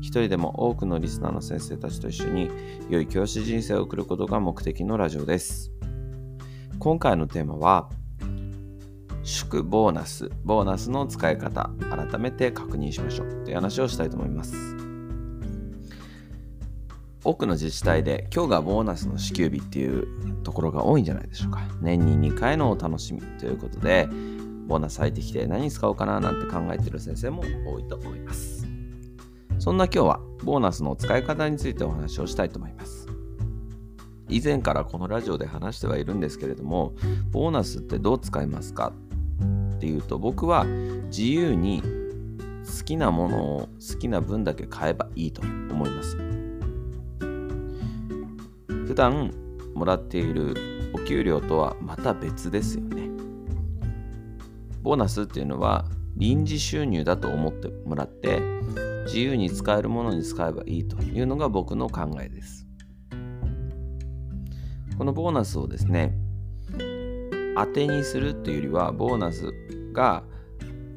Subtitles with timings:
[0.00, 2.50] 一人でも多くのリスナーの先生たちと一緒に
[2.88, 5.70] 良い教師人生を送ることが目的のラジオです。
[6.78, 7.90] 今回のテーマは
[9.22, 14.54] 祝ボーナス、ボーナスの使い方、改めて確認しましょうという話をしたいと思います。
[17.22, 21.60] 多くの自治体で今日がボーナスの支給日っていうところが多いんじゃないでしょうか。
[21.82, 24.08] 年に2回のお楽しみということで、
[24.66, 28.59] ボーナス入ってきて何使おうかななんて考えている先生も多いと思います。
[29.60, 33.06] そんな今日はボーナスの使い方についてお話をしたいと思います。
[34.30, 36.94] 以前からこのラジオで話してはいるんですけれども、
[37.30, 38.94] ボーナスってどう使いますか
[39.74, 46.16] っていうと、僕は自由に好きなものを好きな分だけ買えばいいと思います。
[48.86, 49.30] 普段
[49.74, 50.54] もらっている
[50.94, 53.10] お給料とはまた別ですよね。
[54.80, 55.84] ボーナスっていうのは
[56.16, 58.40] 臨時収入だと思ってもらって
[59.10, 62.68] 自由に使えるものに使えばいいというのが僕の考えです。
[64.96, 66.16] このボーナスをですね、
[67.56, 69.52] 当てにするっていうよりは、ボーナス
[69.92, 70.22] が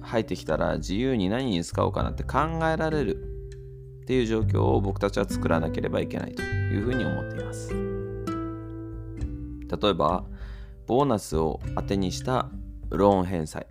[0.00, 3.22] 入ってきたら自由に何に使おうかなって考えられる
[4.02, 7.72] っていう状況を僕たちは作らなければいけないというふうに思っています。
[7.72, 7.78] 例
[9.90, 10.24] えば、
[10.88, 12.50] ボーナスを当てにした
[12.88, 13.68] ローン返済。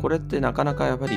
[0.00, 1.16] これってなかなかやっぱり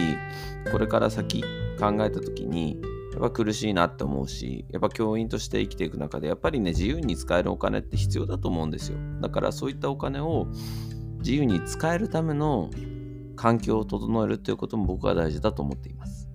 [0.72, 1.44] これから先
[1.82, 2.80] 考えた時に
[3.12, 9.00] やっぱ苦しいなって思うしやっぱ教員として生きていく中でやっぱりね自由に使えるお金って必要だと思うんですよ。
[9.20, 10.48] だからそういったお金を
[11.20, 12.70] 自由に使えるための
[13.36, 16.30] 環境を整えるということも僕は大事だと思っています。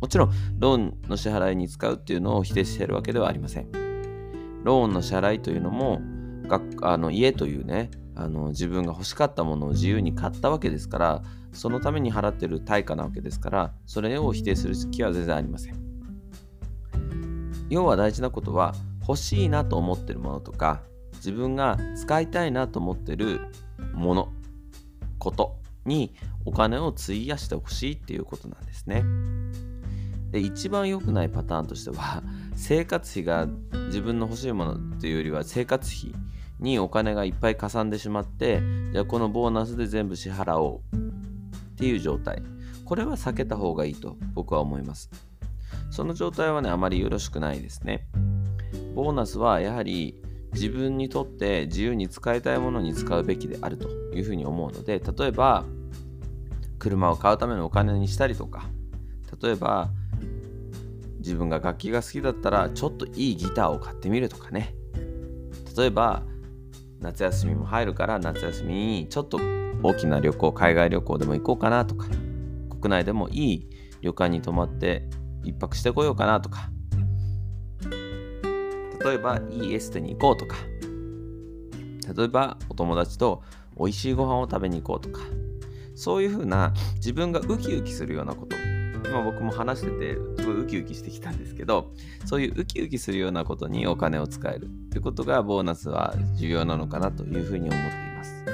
[0.00, 3.70] もちろんローンの支払いに使うっていうのを否定しているわけではありません。
[4.64, 6.00] ローンの支払いというのも
[6.82, 15.82] あの家というねあの自分が欲しかったものを自由に買ったわけですからそのために払ってる対価なわけですからそれを否定する気は全然ありません。
[17.72, 20.82] 要は大事なことは欲しいなと思ってるものとか
[21.14, 23.40] 自分が使いたいなと思ってる
[23.94, 24.28] もの
[25.18, 25.56] こと
[25.86, 26.12] に
[26.44, 29.04] お金を費やしてほしいっていうことなんですね。
[30.32, 32.22] で一番良くないパターンとしては
[32.56, 33.46] 生活費が
[33.86, 36.12] 自分の欲しいものというよりは生活費
[36.60, 40.96] にお金がいっぱいかさんでしまってじゃあこのボーナスで全部支払おう。
[41.72, 42.40] っていう状態。
[42.84, 45.10] これは避けた方がいいと僕は思います。
[45.90, 48.06] その状態はねあまりよろしくないですね。
[48.94, 55.64] ボーナスはやはり自分にとって自由に使いたいものに使うべきであるというふうに思うので例えば
[56.78, 58.68] 車を買うためのお金にしたりとか
[59.42, 59.90] 例えば
[61.18, 64.74] 自分が楽器が好きだったらちょっといいギターを買ってみるとかね。
[65.76, 66.22] 例えば
[67.02, 69.40] 夏休みも入るから夏休みにちょっと
[69.82, 72.06] 大きな旅行海外旅行でも行こうかなとか
[72.70, 73.68] 国内でもいい
[74.00, 75.08] 旅館に泊まって
[75.44, 76.70] 一泊してこようかなとか。
[79.04, 80.56] 例えばいいエステに行こうとか。
[82.16, 83.42] 例えばお友達と
[83.76, 85.24] 美味しいご飯を食べに行こうとか。
[85.94, 88.56] そういうふうな自分がウキウキするようなこと。
[89.08, 91.92] 今僕も話しててすごいウキウキしてきたんですけど
[92.24, 98.44] そういうウキウキするようなことにお金を使えるということがボーナスは重要なのかなというふうに思っています。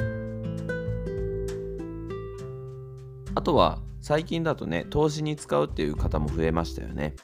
[3.34, 7.14] あとは最近だとね投資に使うっていう方も増えましたよね。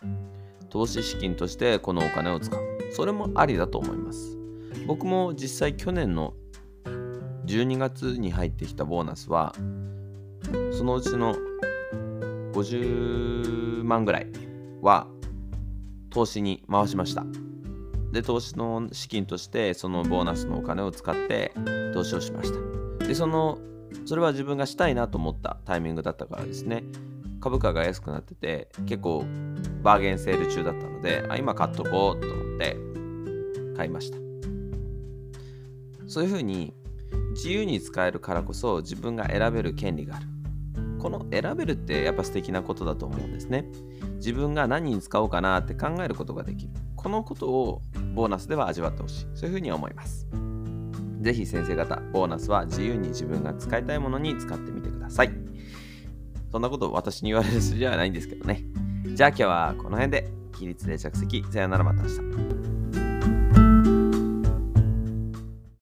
[0.71, 2.61] 投資資金としてこのお金を使う。
[2.93, 4.39] それもありだと思います。
[4.87, 6.35] 僕も実際去年の
[7.47, 9.55] 12月に入ってきたボーナスは
[10.73, 11.35] そのうちの
[12.53, 14.44] 50万ぐらい
[14.85, 15.09] は
[16.11, 17.25] 投資に回しました。
[18.13, 21.53] で、投資の資金としてそのボーナスのお金を使って
[21.93, 22.53] 投資をしまし
[23.01, 23.07] た。
[23.07, 23.59] で、その、
[24.05, 26.85] それは自分がしたいなと思ったタイミングだったからですね。
[27.45, 29.23] 株価が安くなってて結構
[29.83, 32.77] バーゲンセール中だったのであ今買っとこうと思って
[33.77, 34.17] 買いました
[36.07, 36.73] そういうふうに
[37.33, 40.27] 自由に使えるからこそ自分が選べる権利がある
[41.05, 43.67] この選べるってやっぱ素敵なことだと思うんですね。
[44.15, 46.73] 自分が何に使おうかなって考えることができる。
[46.97, 47.83] このことを
[48.15, 49.27] ボーナスでは味わってほしい。
[49.35, 50.27] そういうふうに思います。
[51.21, 55.31] ぜひ先生方、ボーナスは自由に自分が使いたいものに使ってみてください。
[56.51, 58.65] そんなこと私に言われる筋ではないんですけどね。
[59.05, 62.74] じゃあ今日はこの辺で起立で着席さよならまた明日